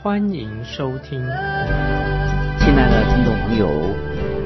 [0.00, 1.18] 欢迎收听。
[2.60, 3.68] 亲爱的听众朋友，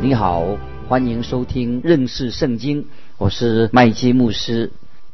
[0.00, 0.56] 你好，
[0.88, 2.86] 欢迎收听认识圣经，
[3.18, 4.72] 我是麦基牧师。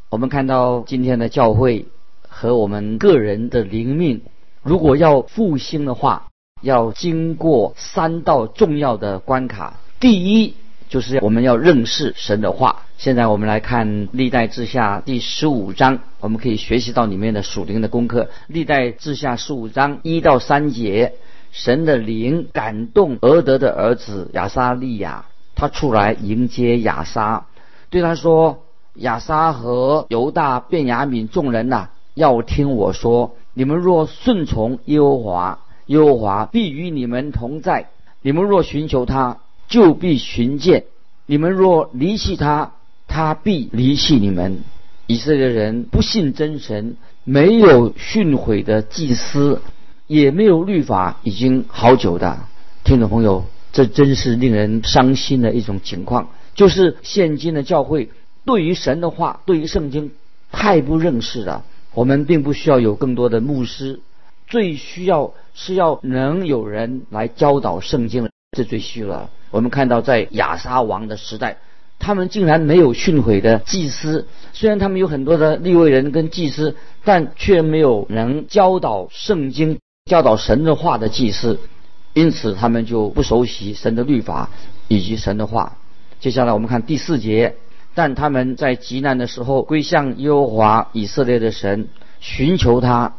[0.09, 1.87] 我们看到今天的教会。
[2.31, 4.21] 和我们个人的灵命，
[4.63, 6.29] 如果要复兴的话，
[6.63, 9.81] 要经过三道重要的关卡。
[9.99, 10.55] 第一，
[10.89, 12.83] 就是我们要认识神的话。
[12.97, 18.25] 现在我们来看《历代志下》第十五章，我们可以学习到里面的属灵的功课。
[18.49, 21.15] 《历代志下》十五章一到三节，
[21.53, 27.45] 神的灵感动俄德的儿子亚沙利亚，他出来迎接亚沙，
[27.91, 37.85] 对他说：“亚沙和犹大、便雅悯众人呐。”要听我说，你们若顺从耶和华，耶和华必与你们同在；
[38.23, 39.39] 你们若寻求他，
[39.69, 40.85] 就必寻见；
[41.27, 42.73] 你们若离弃他，
[43.07, 44.63] 他必离弃你们。
[45.07, 49.61] 以色列人不信真神，没有训诲的祭司，
[50.07, 52.41] 也没有律法，已经好久的。
[52.85, 56.31] 听众朋友，这真是令人伤心的一种情况。
[56.55, 58.11] 就是现今的教会
[58.45, 60.11] 对于神的话，对于圣经
[60.51, 61.65] 太不认识了。
[61.95, 64.01] 我们并不需要有更多的牧师，
[64.47, 69.31] 最需要是要能有人来教导圣经，这最需了。
[69.51, 71.59] 我们看到在亚沙王的时代，
[71.99, 81.59] 他们竟然没有训诲的祭司，虽然他们有很多的立位人跟祭司，但却没有能教导圣经、教导神的话的祭司，
[82.15, 84.51] 因此他们就不熟悉神的律法
[84.89, 85.77] 以及神的话。
[86.21, 87.57] 接下来我们看第四节。
[87.95, 91.89] 但他们在极难的时候归向耶和华以色列的神，
[92.21, 93.17] 寻求他，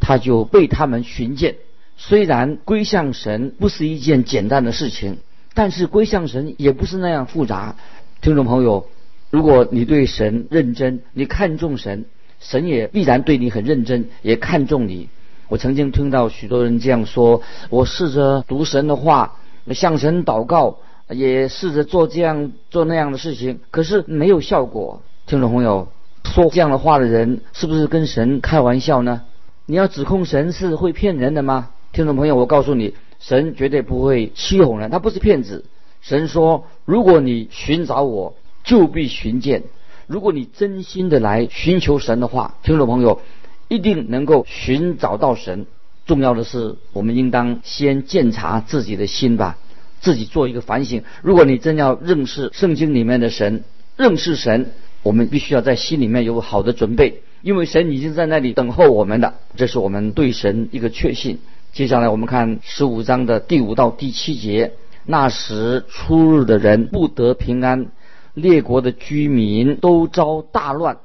[0.00, 1.54] 他就被他们寻见。
[1.96, 5.16] 虽然归向神不是一件简单的事情，
[5.58, 7.74] 但是归向神也不是那样复杂。
[8.20, 8.86] 听众朋友，
[9.28, 12.04] 如果你对神认真，你看重神，
[12.38, 15.08] 神也必然对你很认真，也看重你。
[15.48, 19.34] 我曾经听到许多人这样说：我试着读神的话，
[19.72, 20.78] 向神祷告。
[21.10, 25.02] 也试着做这样做那样的事情，可是没有效果。
[25.26, 25.88] 听众朋友，
[26.22, 29.22] 说这样的话的人是不是跟神开玩笑呢？
[29.66, 31.70] 你要指控神是会骗人的吗？
[31.92, 35.64] 听众朋友，我告诉你，神绝对不会欺哄人，他不是骗子。
[36.00, 39.62] 神说，如果你寻找我，就必寻见；
[40.06, 43.20] 如果你真心的来寻求神的话，听众朋友，
[43.68, 45.66] 一定能够寻找到神。
[46.06, 49.58] 重要的是，我们应当先检查自己的心吧。
[50.00, 51.02] 自己做一个反省。
[51.22, 53.64] 如果你真要认识圣经里面的神，
[53.96, 54.70] 认识神，
[55.02, 59.34] 我们必须要在心里面有好的准备，因为神已经在那里等候我们的。
[59.56, 61.40] 这是我们对神一个确信。
[61.78, 64.72] 接下来我们看十五章的第五到第七节。
[65.06, 67.92] 那时出入的人不得平安，
[68.34, 70.98] 列国的居民都遭大乱，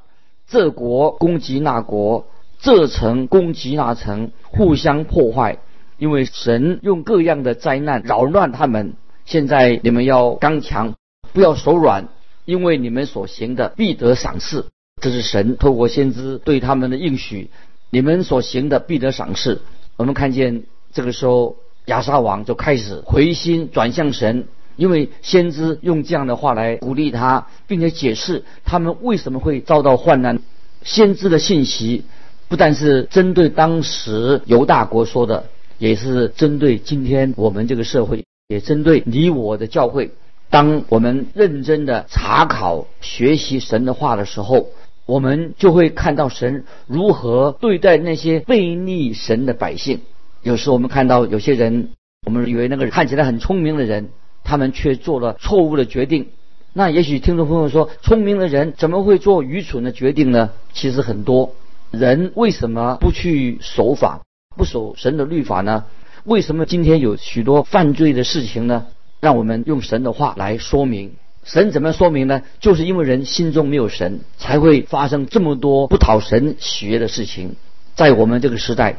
[0.48, 2.26] 这国攻击那国，
[2.60, 5.60] 这城攻击那城，互相破坏。
[6.00, 8.96] 因为神用各样的灾难扰乱他们，
[9.26, 10.96] 现在你们要刚强，
[11.34, 12.08] 不要手软，
[12.46, 14.66] 因为你们所行的必得赏赐。
[15.00, 17.52] 这是神透过先知对他们的应许，
[17.92, 19.62] 你们所行的必得赏赐。
[19.98, 21.56] 我们看见这个时候
[21.86, 30.40] 亚沙王就开始回心转向神，因为先知用这样的话来鼓励他，并且解释他们为什么会遭到患难。
[30.84, 32.06] 先知的信息
[32.48, 35.46] 不但是针对当时犹大国说的。
[35.80, 40.12] 也是针对今天我们这个社会，也针对你我的教会。
[40.50, 44.70] 当我们认真的查考学习神的话的时候，
[45.06, 50.02] 我们就会看到神如何对待那些背逆神的百姓。
[50.42, 51.90] 有时我们看到有些人，
[52.26, 54.10] 我们以为那个看起来很聪明的人，
[54.44, 56.28] 他们却做了错误的决定。
[56.74, 60.52] 那也许听众朋友说，聪明的人怎么会做愚蠢的决定呢？
[60.74, 61.54] 其实很多
[61.92, 64.22] 人为什么不去守法？
[64.56, 65.86] 不守神的律法呢？
[66.24, 68.88] 为什么今天有许多犯罪的事情呢？
[69.20, 71.14] 让我们用神的话来说明。
[71.44, 72.42] 神怎么说明呢？
[72.60, 77.56] 就是因为人心中没有神，才会发生这么多不讨神喜悦的事情。
[77.96, 78.98] 在我们这个时代，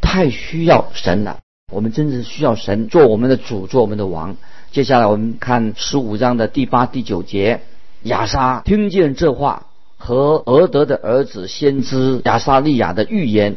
[0.00, 1.38] 太需要神了。
[1.72, 4.36] 我们真正需要神做我们的主，做我们的王。
[4.70, 7.62] 接下来我们看十五章的第八、第九节。
[8.02, 13.56] 亚沙听见这话和俄德的儿子先知亚莎利亚的预言。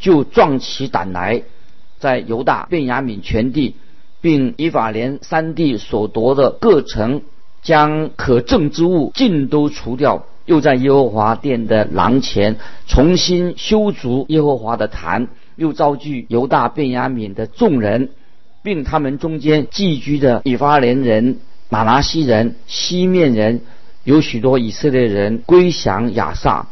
[0.00, 1.44] 就壮起胆来，
[2.00, 3.76] 在犹大、便雅悯全地，
[4.20, 7.22] 并以法莲三地所夺的各城，
[7.62, 12.56] 将可证之物尽都除掉，又在耶和华殿的廊前
[12.86, 18.10] 重新修筑耶和华的坛，又召聚犹大、便雅悯的众人，
[18.62, 21.38] 并他们中间寄居的以法莲人、
[21.68, 23.60] 马拿西人、西面人，
[24.04, 26.66] 有许多以色列人归降亚萨。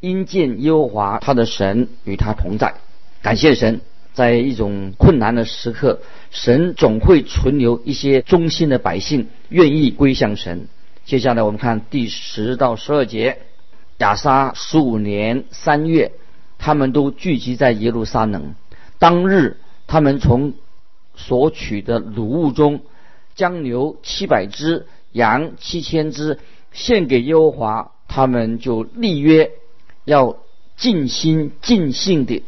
[0.00, 2.74] 因见耶和华他的神与他同在，
[3.22, 3.80] 感谢神，
[4.16, 10.68] 在一种困难的时刻，神总会存留一些忠心的百姓，愿意归向神。
[11.04, 13.40] 接下来我们看第十到十二节，
[13.98, 16.12] 亚沙十五年三月，
[16.56, 18.54] 他们都聚集在耶路撒冷。
[18.98, 20.54] 当日，他们从
[21.14, 22.80] 所取的掳物中，
[23.34, 26.38] 将牛七百只，羊七千只，
[26.72, 29.50] 献给耶和华，他们就立约。
[30.06, 30.38] 要
[30.76, 32.42] 尽心尽性的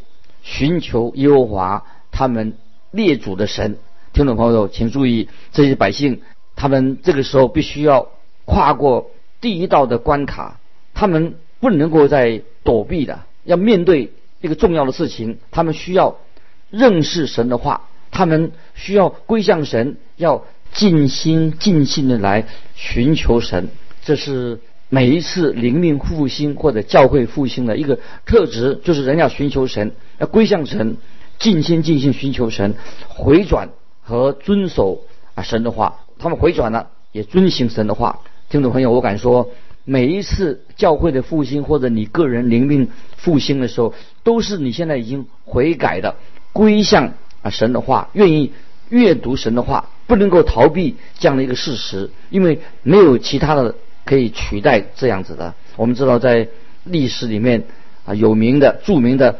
[0.49, 2.53] 寻求耶和华他们
[2.89, 3.77] 列祖的神。
[4.13, 6.21] 听众朋友，请注意，这些百姓
[6.55, 8.09] 他们这个时候必须要
[8.45, 10.59] 跨过第一道的关卡，
[10.95, 14.11] 他们不能够再躲避的，要面对
[14.41, 15.37] 一个重要的事情。
[15.51, 16.17] 他们需要
[16.71, 23.69] 认识神的话，他们需要归向神，要尽心尽性的来寻求神。
[24.03, 24.59] 这是。
[24.91, 30.97] 每一次灵命复兴或者教会复兴的一个特质，就是人要寻求神，要归向神，
[31.37, 32.73] 尽心尽性寻求神，
[33.07, 33.69] 回转
[34.01, 35.01] 和遵守
[35.35, 35.97] 啊神的话。
[36.17, 38.21] 他们回转了，也遵行神的话。
[38.49, 39.51] 听众朋友，我敢说，
[39.85, 43.93] 每一次教会的复兴或者你个人灵命复兴的时候，
[44.23, 46.15] 都是你现在已经悔改的，
[46.51, 47.13] 归向
[47.43, 48.51] 啊神的话，愿意
[48.89, 53.75] 阅读神的话，不能够逃避这样的一个事实，因为没有其他的。
[54.09, 55.53] 可以取代这样子的。
[55.75, 56.47] 我们知道，在
[56.83, 57.65] 历史里面
[58.05, 59.39] 啊，有名的、著名的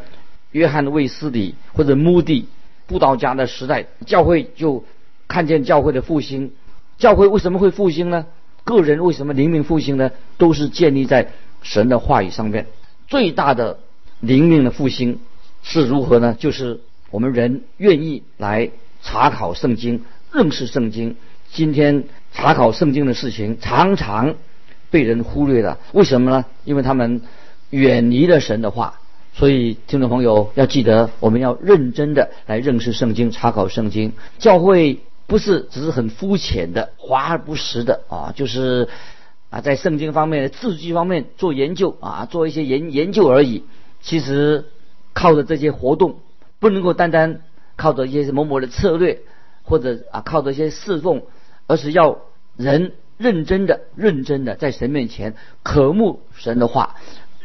[0.52, 2.46] 约翰卫斯理或者穆迪
[2.86, 4.84] 布道家的时代，教会就
[5.26, 6.52] 看见教会的复兴。
[6.98, 8.26] 教会为什么会复兴呢？
[8.62, 10.12] 个人为什么灵命复兴呢？
[10.38, 11.32] 都是建立在
[11.62, 12.66] 神的话语上面。
[13.08, 13.80] 最大的
[14.20, 15.18] 灵命的复兴
[15.64, 16.36] 是如何呢？
[16.38, 16.78] 就是
[17.10, 18.70] 我们人愿意来
[19.02, 21.16] 查考圣经、认识圣经。
[21.50, 24.36] 今天查考圣经的事情常常。
[24.90, 26.44] 被人忽略了，为什么呢？
[26.64, 27.22] 因为他们
[27.70, 28.94] 远离了神的话。
[29.32, 34.12] 所以，听众朋友要记得，我们要认真的来认识圣经、查考圣经。
[34.38, 34.98] 教会
[35.28, 38.88] 不是只是很肤浅的、华而不实的啊，就是
[39.48, 43.62] 啊，在圣经方面字句方面做研究啊，做一些研研究而已。
[44.02, 44.64] 其实，
[45.12, 46.16] 靠着这些活动，
[46.58, 47.42] 不能够单单
[47.76, 49.20] 靠着一些某某的策略，
[49.62, 51.22] 或者啊，靠着一些侍奉，
[51.68, 52.18] 而是要
[52.56, 52.92] 人。
[53.20, 56.96] 认真的、认真的在神面前渴慕神的话，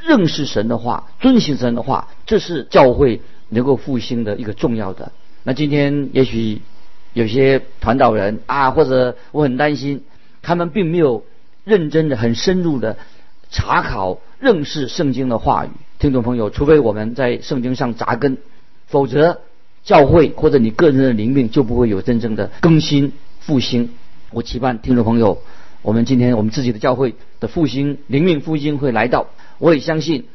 [0.07, 3.19] 认识神的话，遵行神的话，这是教会
[3.49, 5.11] 能够复兴的一个重要的。
[5.43, 6.61] 那今天也许
[7.11, 10.05] 有些传道人啊，或者我很担心，
[10.41, 11.25] 他们并没有
[11.65, 12.95] 认真的、很深入的
[13.51, 15.69] 查考、认识圣经的话语。
[15.99, 18.37] 听众朋友，除非我们在圣经上扎根，
[18.87, 19.41] 否则
[19.83, 23.11] 教会或者你个人的灵命就不会有真正的更新
[23.41, 23.89] 复兴。
[24.31, 25.41] 我期盼听众朋友。
[25.85, 29.27] 我们今天我们自己的教会的复兴灵命复兴会来到，
[29.59, 30.25] 我也相信，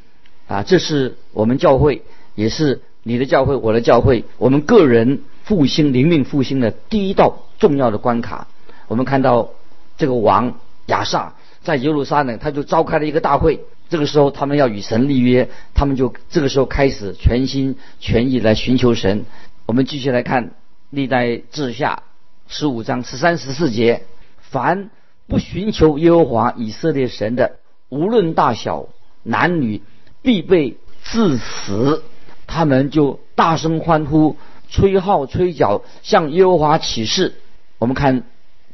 [0.46, 2.02] 啊，这是我们教会，
[2.36, 8.46] 也是你的教会，我的教会，我们个人复兴灵命复兴的第一道重要的关卡。
[8.86, 9.50] 我们看到
[9.96, 19.24] 这个王亚萨在耶路撒冷，他就召开了一个大会，这个时候他们要与神立约，他们就这个时候开始全心全意来寻求神。
[19.66, 20.52] 我们继续来看
[20.90, 22.04] 历代志下
[22.46, 24.04] 十五章十三十四节，
[24.38, 24.90] 凡。
[25.30, 27.52] 不寻求耶和华以色列神的，
[27.88, 28.88] 无论大小
[29.22, 29.80] 男女，
[30.22, 32.02] 必被致死。
[32.48, 34.36] 他们就大声欢呼，
[34.68, 37.34] 吹号吹角，向耶和华起誓。
[37.78, 38.24] 我们看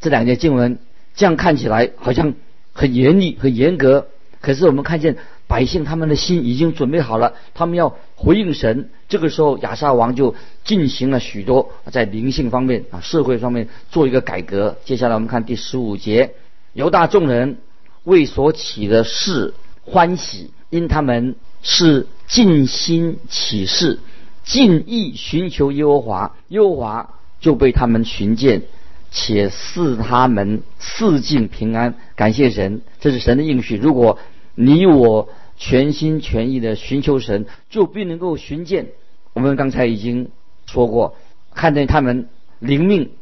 [0.00, 0.78] 这两节经文，
[1.14, 2.32] 这样看起来好像
[2.72, 4.06] 很严厉、很严格。
[4.40, 8.88] 可是我们看见百姓他们的心已经准备好了，他们要回应神。
[9.10, 10.34] 这个时候，亚沙王就
[10.64, 14.78] 进行了许多在灵性方面啊、社会方面做一个改革。
[14.86, 16.32] 接下来我们看第十五节。
[16.76, 17.56] 犹大众人
[18.04, 23.98] 为所起的事欢喜，因他们是尽心起事，
[24.44, 28.64] 尽意寻求耶和华，耶和华就被他们寻见，
[29.10, 31.94] 且赐他们四境平安。
[32.14, 33.78] 感谢神，这是神的应许。
[33.78, 34.18] 如果
[34.54, 38.88] 你我全心全意的寻求神，就必能够寻见。
[39.32, 40.28] 我们刚才已经
[40.66, 41.16] 说过，
[41.54, 42.28] 看见他们
[42.58, 43.12] 灵命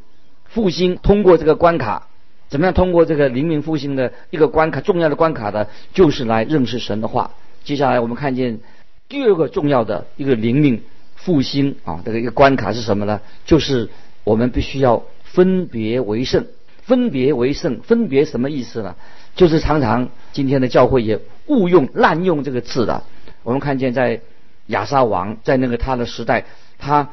[0.45, 2.09] 复兴，通过这个关卡。
[2.55, 5.67] 怎么样通过这个灵命复兴的一个关卡，重要的关卡呢？
[5.93, 7.33] 就是来认识神的话。
[7.65, 8.61] 接下来我们看见
[9.09, 10.81] 第二个重要的一个灵命
[11.17, 13.21] 复兴啊，这个一个关卡是什么呢？
[13.45, 13.91] 就是
[14.23, 16.47] 我们必须要分别为圣。
[16.85, 18.95] 分别为圣，分别什么意思呢？
[19.35, 21.19] 就是常常今天的教会也
[21.49, 23.03] 误用滥用这个字的。
[23.43, 24.21] 我们看见在
[24.67, 26.45] 亚沙王在那个他的时代，
[26.79, 27.11] 他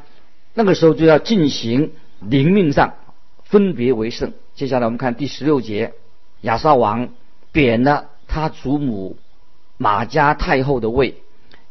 [0.54, 2.94] 那个时候就要进行灵命上
[3.42, 4.32] 分别为圣。
[4.54, 5.94] 接下来我们看第十六节，
[6.42, 7.08] 亚沙王
[7.52, 9.16] 贬了他祖母
[9.76, 11.22] 马家太后的位，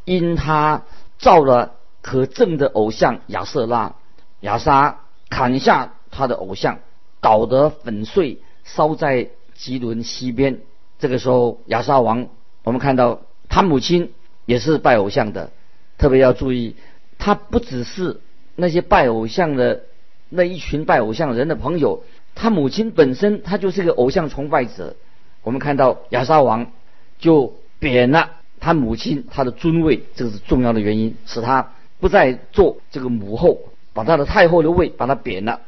[0.06, 0.84] 因他
[1.18, 3.96] 造了可憎的偶像亚瑟拉，
[4.40, 6.80] 亚沙砍下他的偶像。
[7.24, 10.62] 捣得粉碎，烧在吉伦西边。
[10.98, 12.30] 这个时候，亚沙王，
[12.64, 14.12] 我们看到他母亲
[14.48, 15.52] 也是拜偶像的。
[16.00, 16.76] 特别要注意，
[17.20, 18.22] 他不只是
[18.56, 19.84] 那些拜偶像的
[20.30, 22.04] 那一群拜偶像人的朋友，
[22.36, 24.96] 他母亲本身他就是个偶像崇拜者。
[25.44, 26.72] 我们看到亚沙王
[27.20, 33.60] 就贬了他母亲他的尊位，这个是重要的原因，使他不再做这个母后，
[33.94, 35.62] 把他的太后的位把他贬了。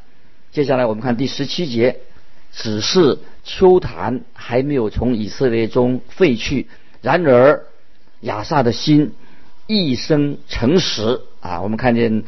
[0.52, 2.02] 接下来我们看第十七节，
[2.52, 6.68] 只是秋坛还没有从以色列中废去。
[7.02, 7.66] 然而
[8.22, 9.16] 亚萨的心
[9.66, 11.62] 一生诚实啊！
[11.62, 12.24] 我们看见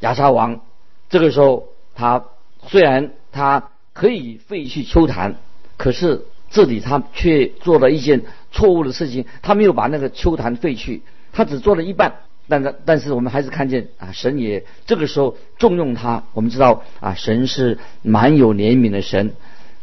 [0.00, 0.62] 亚萨王
[1.10, 2.24] 这个时候，他
[2.66, 5.36] 虽然他可以废去秋坛，
[5.78, 11.00] 可是这里他却做了一件错误的事情，他没有把那个秋坛废去，
[11.32, 12.16] 他只做了一半。
[12.46, 16.24] 但是，但是我们还是看见啊，神也这个时候重用他。
[16.34, 19.32] 我们知道啊，神是蛮有怜悯的神。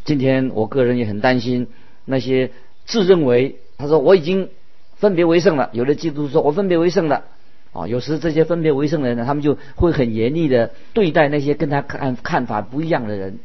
[0.06, 1.68] 今天我个人也很担心
[2.06, 2.52] 那些
[2.86, 4.50] 自认为他说我已经
[4.96, 7.24] 分别为圣了，有的基督说我分别为圣了
[7.72, 7.88] 啊。
[7.88, 13.40] 有时这些分别为圣的人呢，他们就会很严厉的对待那些跟他看看法不一样的人。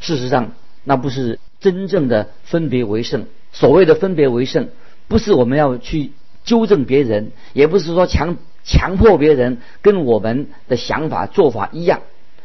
[0.00, 0.52] 事实上，
[0.82, 3.26] 那不是真正的分别为圣。
[3.52, 4.68] 所谓的分别为圣，
[5.06, 6.10] 不是我们要去
[6.44, 8.36] 纠正别人，也不是说强。
[8.62, 12.02] 强迫别人跟我们的想法做法一样，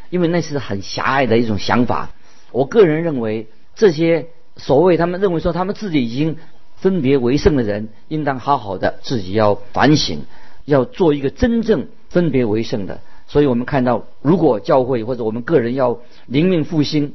[0.09, 2.11] 因为那是很狭隘的一种想法。
[2.53, 6.37] 我个人认为，这些所谓他们认为说他们自己已经
[6.77, 10.21] 分别为圣的人，应当好好的自己要反省，
[10.63, 13.01] 要做一个真正分别为圣的。
[13.27, 17.13] 所以我们看到，如果教会或者我们个人要灵命复兴，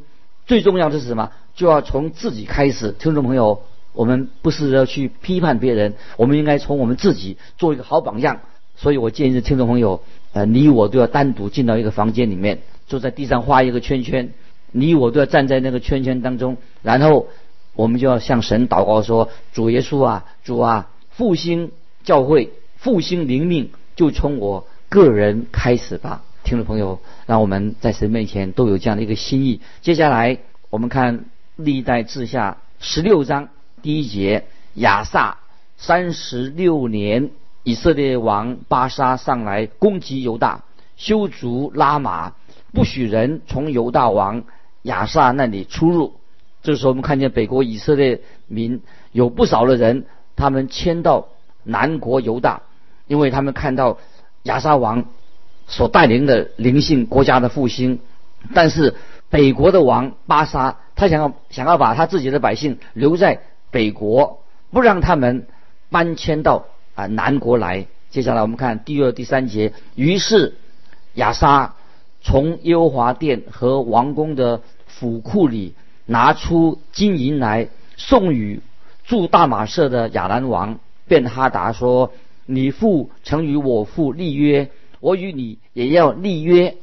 [0.51, 1.31] 最重要的是什么？
[1.55, 2.91] 就要从自己开始。
[2.91, 8.41] 听众朋友，我们不是要去批判别人，我们应该从我们自己做一个好榜样。
[8.75, 10.03] 所以我建议听众朋友，
[10.33, 14.33] 呃，你我都要单独进到一个房间里面，坐在地上画一个圈圈，
[14.73, 17.29] 你我都要站在那个圈圈当中，然后
[17.77, 21.71] 我们就要向神祷告说：主耶稣啊，主啊，复兴
[22.03, 26.25] 教会，复兴灵命，就从我个人开始吧。
[26.43, 29.61] 听众朋友，让我们在神面前都有这样的一个心意。
[29.83, 30.39] 接下来
[30.71, 33.49] 我们看历代志下十六章
[33.83, 34.45] 第一节，
[34.75, 35.39] 亚萨
[35.77, 37.31] 三十六年。
[37.63, 40.65] 以色列王巴沙上来攻击犹大，
[40.97, 42.33] 修筑拉玛，
[42.73, 44.45] 不许人从犹大王
[44.83, 46.15] 亚萨那里出入。
[46.63, 48.81] 这时候，我们看见北国以色列民
[49.13, 50.07] 有不少的人，
[50.37, 51.29] 他们迁到
[51.63, 52.63] 南国犹大，
[53.07, 53.99] 因为他们看到
[54.45, 55.05] 亚萨王
[55.71, 58.01] 所带领的灵性国家的复兴。
[58.53, 58.95] 但是
[59.31, 65.47] 北国的王巴沙，他想要想要把他自己的百姓留在北国，不让他们
[65.89, 66.67] 搬迁到。
[66.97, 67.87] 啊，南国来。
[68.11, 69.73] 接下来我们看第二、第三节。
[69.95, 70.57] 于是
[71.15, 71.77] 亚沙
[72.21, 75.75] 从耶和华殿和王宫的府库里
[76.05, 78.61] 拿出金银来，送与
[79.05, 82.13] 住大马社的亚兰王便哈达说
[82.45, 84.69] ：“你父曾与我父立约，
[85.01, 86.77] 我与你也要立约。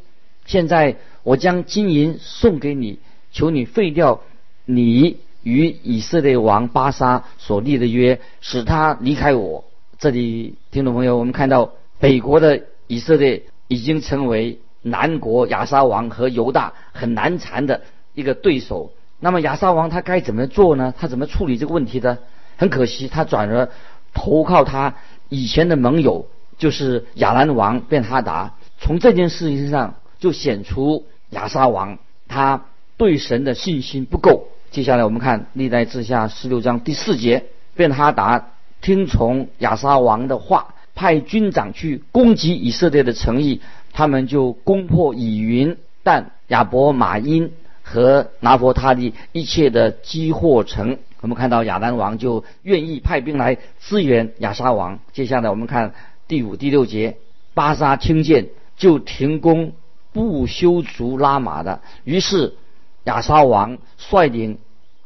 [0.46, 3.00] 现在我将金银送给你，
[3.32, 4.22] 求你废掉
[4.66, 9.64] 你与以色列王巴沙所立的约，使他离开我。”
[10.00, 17.82] 这里，听众朋友，我们看到北国的以色列已经成为南国亚沙王和犹大很难缠的
[18.14, 18.92] 一个对手。
[19.20, 20.94] 那么亚沙王他该怎么做呢？
[20.98, 22.20] 他怎么处理这个问题呢？
[22.56, 23.70] 很可惜，他转而
[24.14, 24.96] 投靠他
[25.30, 28.56] 以前的盟友，就是亚兰王便哈达。
[28.80, 31.98] 从这件事情上就显出亚沙王
[32.28, 32.66] 他
[32.98, 34.48] 对神的信心不够。
[34.70, 37.46] 接下来我们看历代志下十六章第四节，
[37.76, 38.50] 便哈达。
[38.80, 43.60] 听从亚沙王的话，派军长去攻击以色列的城邑，
[43.92, 51.00] 他们就攻破以云、但、亚伯马因和拿佛他利一切的基货城。
[51.22, 55.00] 我们看到亚兰王就愿意派兵来支援亚沙王。
[55.12, 55.94] 接下来我们看
[56.27, 57.17] 第五、第六节，
[57.53, 59.74] 巴沙听见就停工
[60.13, 62.55] 不修筑拉玛的，于是
[63.03, 64.57] 亚沙王率领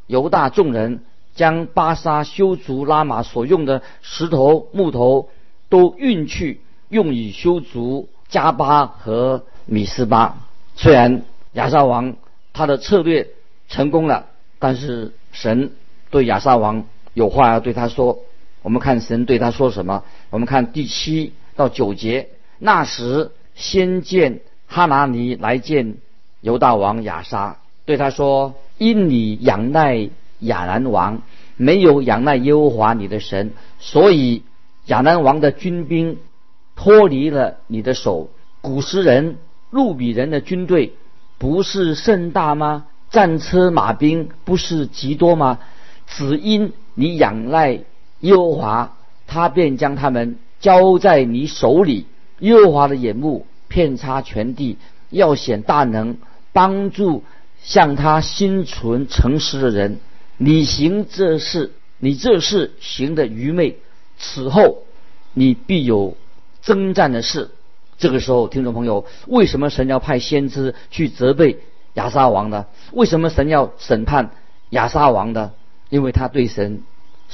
[0.06, 1.04] 犹大众人。
[1.34, 5.30] 将巴沙修筑拉玛所用的石头、木头
[5.70, 6.60] 都运去，
[6.90, 10.36] 用以修筑加巴和米斯巴。
[10.76, 11.22] 虽然
[11.54, 12.16] 亚沙王
[12.52, 13.30] 他的策略
[13.70, 14.26] 成功了，
[14.58, 15.72] 但是神
[16.10, 18.18] 对亚沙王有话要对他说。
[18.62, 20.04] 我们看神对他说什么？
[20.30, 22.28] 我们看第七到九节。
[22.58, 25.96] 那时，先见哈拿尼来见
[26.40, 31.22] 犹大王亚沙，对他说：“因你仰赖亚兰王，
[31.56, 34.44] 没有仰赖耶和华你的神，所以
[34.86, 36.18] 亚兰王的军兵
[36.76, 38.30] 脱离了你的手。
[38.60, 39.38] 古时人、
[39.70, 40.94] 路比人的军队
[41.38, 42.86] 不是甚大吗？
[43.10, 45.58] 战车马兵不是极多吗？
[46.06, 47.80] 只因你仰赖。”
[48.22, 48.96] 耶和华，
[49.28, 52.06] 他便将他们交在你手里。
[52.40, 54.76] 耶和华的眼目遍插全地，
[55.10, 56.16] 要显大能，
[56.52, 57.22] 帮助
[57.62, 60.00] 向他心存诚实的人。
[60.38, 63.78] 你行这事，你这事行的愚昧，
[64.18, 64.82] 此后
[65.34, 66.16] 你必有
[66.62, 67.50] 征战的事。
[67.98, 71.60] 这个时候，听众朋友，为什么神要派先知去责备
[71.94, 72.66] 亚撒王呢？
[72.92, 74.30] 为什么神要审判
[74.70, 75.52] 亚撒王呢？
[75.90, 76.82] 因为他对神。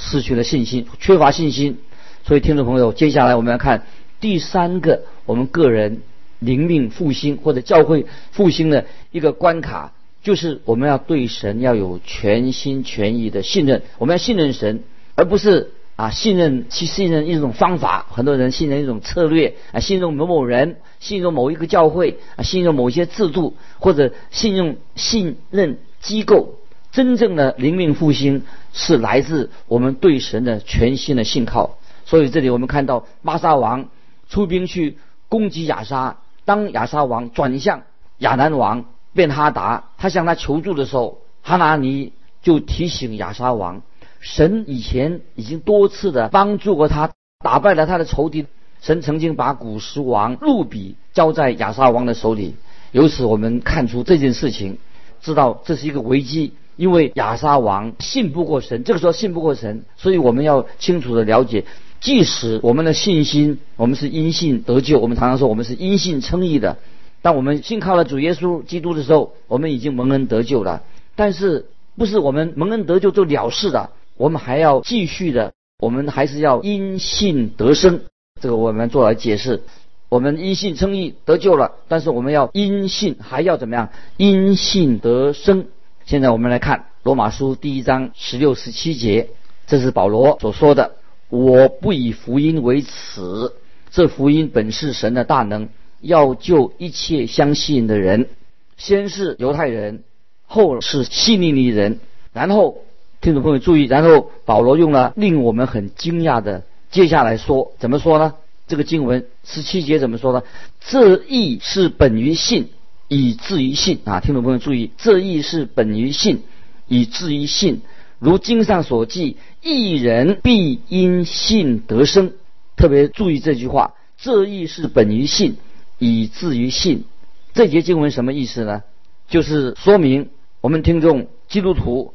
[0.01, 1.77] 失去了信心，缺乏信心，
[2.25, 3.85] 所以听众朋友，接下来我们要看
[4.21, 6.01] 第三个我们个人
[6.39, 9.91] 灵命复兴或者教会复兴的一个关卡，
[10.23, 14.83] 就是我们要对神要有全心全意的信任，我们要信任神，
[15.15, 26.55] 而不是啊信任去信任一种方法，很多人信任一种策略啊，信任某某人，信任某一个教会啊，信任某一些制度，或者信任信任机构。
[26.91, 28.43] 真正的灵命复兴
[28.73, 31.77] 是来自我们对神的全新的信靠。
[32.05, 33.89] 所以这里我们看到巴沙王
[34.27, 37.83] 出兵去攻击亚沙，当亚沙王转向
[38.17, 43.83] 亚南王便哈达，他向他求助的时候，哈拿尼就提醒亚沙王，
[44.19, 47.11] 神以前已经多次的帮助过他，
[47.43, 48.47] 打败了他的仇敌。
[48.81, 52.55] 神曾经把古时王路比交在亚沙王的手里。
[52.91, 54.79] 由此我们看出这件事情，
[55.21, 56.53] 知道这是一个危机。
[56.79, 61.65] 因为亚沙王信不过神，这个时候信不过神，所以我们要清楚的了解，
[61.99, 66.77] 即使我们的信心，我们是因信得救，我们常常说我们是因信称义的。
[67.21, 70.83] 当我们信靠了主耶稣基督的时候，我们已经蒙恩得救了。
[71.17, 71.65] 但是
[71.97, 77.99] 不是我们蒙恩得救就了事的，我们还要继续的，我们还是要因信得生。
[78.41, 79.63] 这个我们做来解释，
[80.07, 83.89] 我们因信称义得救了，但是我们要因信还要怎么样？
[84.15, 85.65] 因信得生。
[86.09, 89.29] 现在我们来看罗马书第一章十六十七节，
[89.67, 90.95] 这是保罗所说的
[91.29, 93.53] ：“我不以福音为耻，
[93.91, 95.69] 这福音本是神的大能，
[96.01, 98.27] 要救一切相信的人，
[98.75, 100.01] 先是犹太人，
[100.47, 101.99] 后是希利尼人。”
[102.33, 102.79] 然后
[103.21, 108.33] 听众朋友注意，然后保罗用了令我们很惊讶的接下来说，怎么说呢？
[108.67, 110.41] 这个经文十七节怎么说呢？
[110.79, 112.71] 这义是本于信。
[113.09, 116.43] 以至于信啊，听众朋友注意，这意是本于信，
[116.87, 117.81] 以至于信。
[118.19, 122.33] 如经上所记，一人必因信得生。
[122.77, 125.57] 特别注意这句话，这意是本于信，
[125.97, 127.05] 以至于信。
[127.53, 128.83] 这节经文什么意思呢？
[129.27, 130.29] 就是说明
[130.61, 132.13] 我们听众基督徒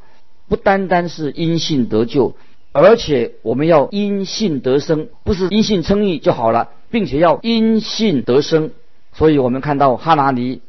[0.48, 2.36] 不单单是因信得救，
[2.70, 8.70] 而且我们要因信得生，不是因信称义就好了，并且要因信得生。
[9.12, 10.60] 所以我们看到哈拿尼。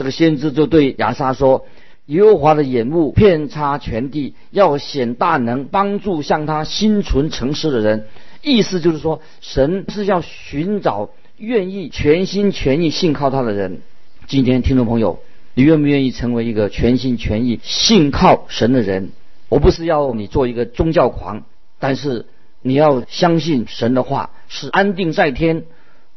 [0.00, 1.66] 这个先知就对亚沙说
[2.08, 8.06] ：“耶和华的眼目遍插全地，要显大能，帮助向他心存诚实的人。”
[8.40, 13.82] 意思就是说，神是要寻找愿意全心全意信靠他的人。
[14.26, 15.18] 今天听众朋友，
[15.52, 19.10] 你愿不愿意成为一个全心全意信靠神的人？
[19.50, 21.42] 我不是要你做一个宗教狂，
[21.78, 22.24] 但是
[22.62, 25.64] 你要相信神的话是安定在天，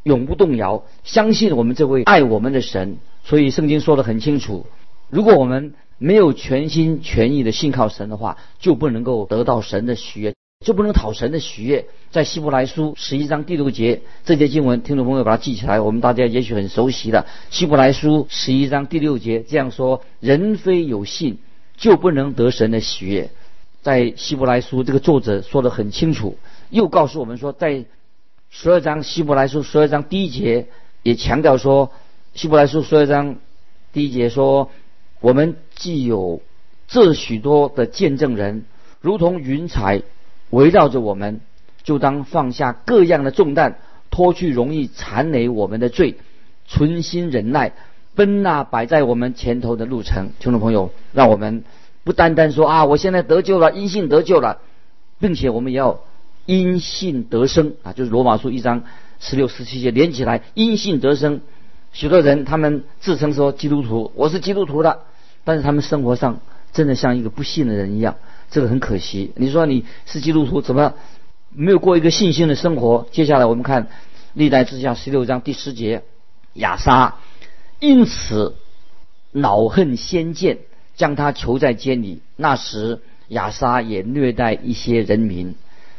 [0.04, 0.86] 永不动摇。
[1.04, 2.96] 相信我们这位爱我们的神。
[3.24, 4.66] 所以圣经说的很清楚，
[5.10, 11.86] 如果我们没有全心全意的信靠神的话，就不能够得到神的喜悦，就不能讨神的喜悦。
[12.12, 17.26] 在希伯来书十一章第六节这节经文，听众朋友把它记起来，我们大家也许很熟悉的。
[17.50, 21.38] 希伯来书十一章第六节这样说：人非有信，
[21.78, 23.30] 就不能得神的喜悦。
[23.82, 26.38] 在希伯来书这个作者说的很清楚，
[26.70, 27.86] 又告诉我们说，在
[28.50, 30.68] 十二章希伯来书十二章第一节
[31.04, 31.90] 也强调说。
[32.36, 33.36] 希伯来书十二章
[33.92, 34.72] 第一节说
[35.22, 36.42] ：“我们既有
[36.88, 38.66] 这许多的见证人，
[39.02, 40.02] 如同云彩
[40.50, 41.42] 围绕着我们，
[41.84, 43.78] 就当放下各样的重担，
[44.10, 46.16] 脱去容易缠累我们的罪，
[46.66, 47.74] 存心忍耐，
[48.16, 51.64] 奔那摆在我们前头的路程。”听众朋友，让我们
[52.04, 54.58] 不单单说啊，我现在得救了，因信得救了，
[55.20, 56.00] 并且我们也要
[56.48, 58.86] 因信得生啊，就是罗马书一章
[59.20, 61.42] 十六、十七节连起来，因信得生。
[61.94, 65.02] 许多人他们自称说基督徒，我是基督徒的，
[65.44, 66.40] 但是他们生活上
[66.74, 68.16] 真的像一个不信的人一样，
[68.50, 69.32] 这个很可惜。
[69.36, 70.96] 你说你是基督徒，怎么
[71.52, 73.08] 没有过一个信心的生活？
[73.12, 73.88] 接下来我们看
[74.34, 76.02] 历代之下十六章第十节，
[76.54, 77.20] 亚撒
[77.80, 78.56] 因此
[79.32, 80.58] 恼恨先见，
[80.96, 82.22] 将他囚在监里。
[82.36, 85.54] 那时亚撒也虐待一些人民。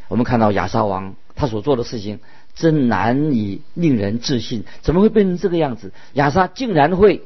[0.09, 2.19] 我们看到亚撒王他所做的事情。
[2.57, 5.91] 真难以令人置信，怎么会变成这个样子？
[6.13, 7.21] 亚撒竟然会，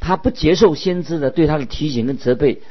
[0.00, 2.62] 他不接受先知的对他的提醒跟责备，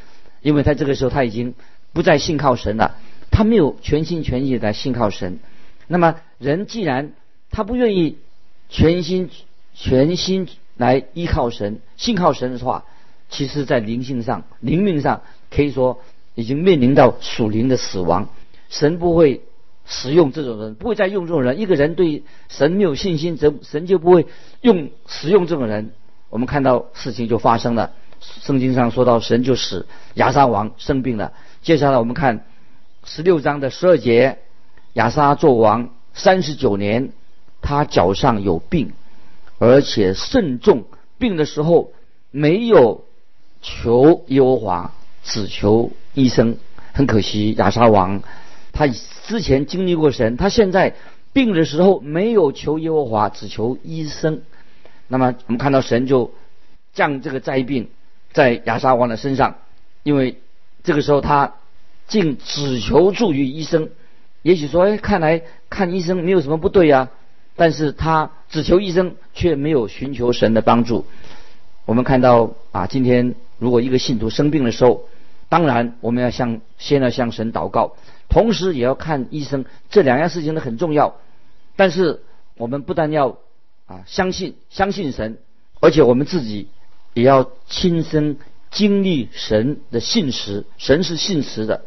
[0.41, 1.54] 因为他这个时候他已经
[1.94, 2.96] 不再信靠神了，
[3.30, 5.38] 他没有全心全意的信靠神。
[5.86, 7.13] 那么人既然
[7.52, 8.17] 他不愿意
[8.67, 9.30] 全心
[9.76, 12.86] 全心来依靠神、信靠神的话，
[13.30, 16.02] 其实在灵性上、灵命上可以说
[16.34, 18.30] 已经面临到属灵的死亡。
[18.70, 19.41] 神不会。
[19.93, 21.60] 使用这种人不会再用这种人。
[21.60, 24.25] 一个人对神没有信心，则神就不会
[24.62, 25.91] 用使用这种人。
[26.30, 27.91] 我们看到事情就发生了。
[28.21, 31.34] 圣经上说到，神就使亚撒王生病了。
[31.62, 32.45] 接下来我们看
[33.04, 34.38] 十六章的十二节，
[34.93, 37.12] 亚撒做王三十九年，
[37.62, 38.93] 他脚上有病，
[39.60, 40.86] 而且甚重。
[41.17, 41.91] 病的时候
[42.32, 43.04] 没有
[43.62, 46.56] 求耶和华，只求医生。
[46.93, 48.21] 很可惜，亚撒王
[48.73, 48.88] 他。
[49.23, 50.95] 之前经历过神，他现在
[51.31, 54.41] 病的时候没有求耶和华，只求医生。
[55.07, 56.34] 那么我们看到神就
[56.91, 57.88] 降这个灾病
[58.34, 59.55] 在亚沙王的身上，
[60.03, 60.41] 因为
[60.84, 61.53] 这个时候他
[62.07, 63.89] 竟只求助于医生。
[64.41, 67.10] 也许说，哎，看来看医生没有什么不对呀，
[67.55, 71.05] 但是他只求医生，却没有寻求神的帮助。
[71.86, 75.05] 我们看到啊，今天如果一个信徒生病的时候，
[75.52, 77.98] 当然我们要向先要向神祷告。
[78.30, 81.18] 同时也要看医生，这两样事情都很重要。
[81.76, 82.22] 但是
[82.56, 83.38] 我们不但要
[83.86, 85.40] 啊相信相信神，
[85.82, 86.70] 而且我们自己
[87.14, 88.38] 也要亲身
[88.72, 90.64] 经历神的信实。
[90.78, 91.82] 神是信实的。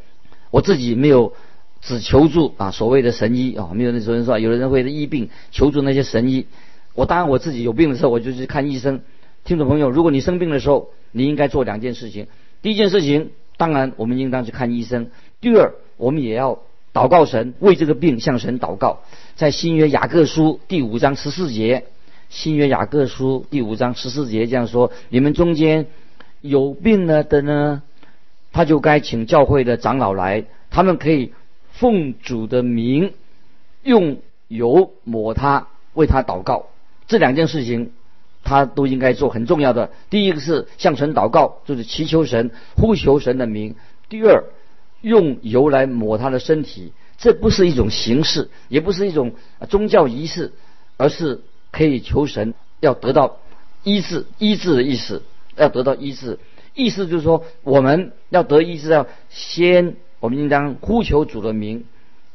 [0.50, 1.32] 我自己没有
[1.80, 6.46] 只求助啊所谓的神医啊，没有那时候人说有的人会医病求助那些神医。
[6.92, 9.00] 我当然我自己有病的时候，我就去看医生。
[9.44, 12.26] 听众朋友，如果你生病的时候，你应该做两件事情。
[12.60, 15.10] 第一件事情，当然我们应当去看医生。
[15.40, 15.72] 第二。
[15.96, 16.58] 我们也要
[16.92, 19.02] 祷告神，为这个病向神祷告。
[19.36, 21.84] 在新约雅各书第五章十四节，
[22.30, 25.86] 新约雅各书第五章十四节这样说：你们中间
[26.40, 27.82] 有病了的呢，
[28.50, 31.32] 他就该请教会的长老来，他们可以
[31.70, 33.12] 奉主的名
[33.84, 34.16] 用
[34.48, 36.66] 油抹他，为他祷告。
[37.06, 37.92] 这两件事情
[38.44, 39.90] 他都应该做，很重要的。
[40.10, 43.74] 第一个是向神祷告，就是祈求神、呼求神的名。
[44.08, 44.44] 第二。
[45.04, 49.32] 用油来抹他的身体，这不是一种形式，也不是一种
[49.68, 50.54] 宗教仪式，
[50.96, 53.36] 而是可以求神要得到
[53.82, 55.22] 医治，医治的意思
[55.56, 56.38] 要得到医治，
[56.72, 61.84] 意思就是说我们要得医治，要先我们应当呼求主的名，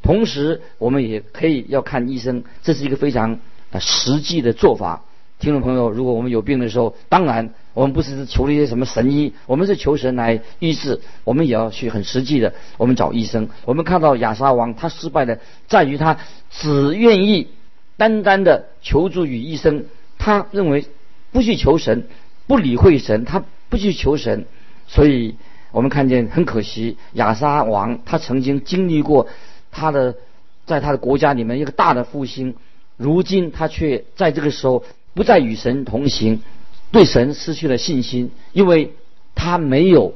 [0.04, 3.40] 同时我们也可以要看医生，这是一个非常
[3.80, 5.06] 实际的做法。
[5.40, 11.00] 听众朋友，如果我们有病的时候，当然我们不是求一些什么神医，我们是求神来医治。
[11.24, 13.48] 我们也要去很实际的，我们找医生。
[13.64, 16.18] 我们看到亚沙王他失败的在于他
[16.50, 17.48] 只愿意
[17.96, 19.86] 单单的求助于医生，
[20.18, 20.86] 他认为
[21.32, 22.08] 不去求神，
[22.46, 24.46] 不理会神，他不去求神。
[24.88, 25.36] 所以
[25.72, 29.30] 我们看见很可惜，亚沙王他曾经经历过
[29.72, 30.18] 他的
[30.66, 32.56] 在他的国家里面一个大的复兴，
[32.98, 34.84] 如今他却在这个时候。
[35.20, 36.40] 不再与神同行，
[36.94, 38.94] 对神失去了信心，因为
[39.36, 40.14] 他没有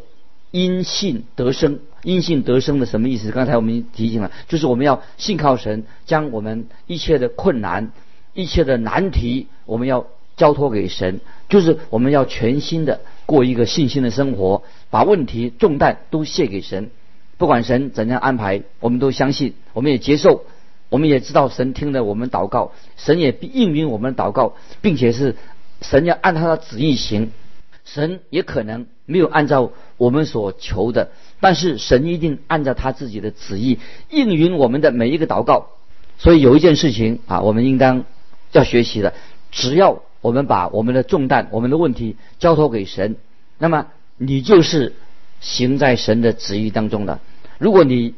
[0.49, 1.81] 因信得生。
[2.03, 3.29] 因信得生的什么意思？
[3.31, 7.91] 刚才我们提醒了，就是我们要信靠神，将我们一切的困难、
[8.33, 16.91] 一切的难题，我们要交托给神，就是我们要全心的过一个信心的生活，把问题重担都卸给神。
[17.37, 20.45] 不管神怎样安排，我们都相信，我们也接受。
[20.93, 25.35] 我们也知道神听了我们祷告，神也应允我们的祷告，并且是
[25.81, 27.31] 神要按他的旨意行。
[27.83, 33.79] 神也可能没有按照我们所求的，但是神一定按照他自己的旨意
[34.11, 35.69] 应允我们的每一个祷告。
[36.19, 38.05] 所以有一件事情啊，我们应当
[38.51, 39.15] 要学习的，
[39.49, 43.15] 只要我们把我们的重担、我们的问题交托给神，
[43.57, 44.93] 那么你就是
[45.41, 47.19] 行在神的旨意当中的。
[47.57, 48.13] 如果你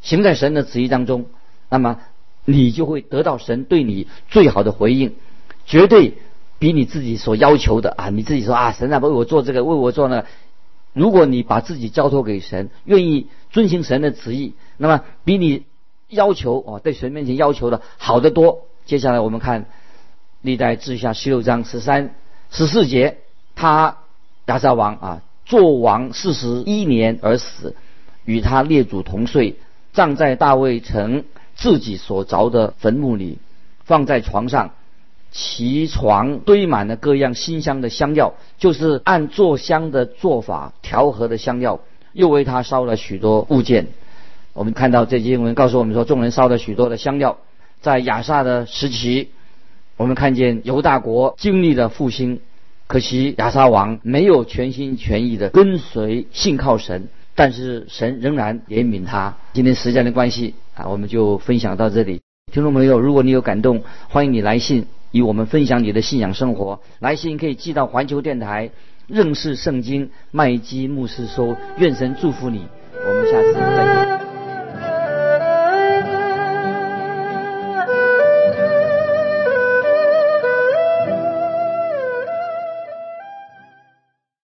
[0.00, 1.26] 行在神的旨意当中，
[1.68, 2.00] 那么。
[2.44, 5.12] 你就会得到神对你最好的回应，
[5.66, 6.18] 绝对
[6.58, 8.10] 比你自己所要求的啊！
[8.10, 10.24] 你自己说啊，神啊，为我做这个，为我做那。
[10.92, 15.64] 如果你把自己交托给神，愿意遵行神的旨意，那么比你
[16.08, 18.62] 要求哦，在神面前要求的好得多。
[18.84, 19.66] 接下来我们看
[20.40, 22.14] 历代志下十六章十三、
[22.50, 23.18] 十四节，
[23.56, 23.96] 他
[24.46, 27.74] 亚撒王啊，做王四十一年而死，
[28.24, 29.56] 与他列祖同岁，
[29.92, 33.38] 葬在大卫城自己所凿的坟墓里，
[33.84, 34.72] 放在床上。
[35.30, 41.80] 其床堆满了各样馨香的香料，就是按做香的做法调和的香料。
[42.12, 43.88] 又为他烧了许多物件。
[44.52, 47.38] 我们看到这经文告诉我们说，众人烧了许多的香料。
[47.80, 49.30] 在亚萨的时期，
[49.96, 52.40] 我们看见犹大国经历了复兴。
[52.86, 59.36] 可惜亚萨王没有全心全意的跟随信靠神，但是神仍然怜悯他。
[59.52, 62.20] 今天时间的关系啊，我们就分享到这里。
[62.52, 64.86] 听众朋友，如果你有感动，欢迎你来信。
[65.12, 68.72] 与我们分享你的信仰生活，来信可以寄到环球电台
[69.06, 74.23] 认识圣经麦基牧师收，愿神祝福你，我们下次再见。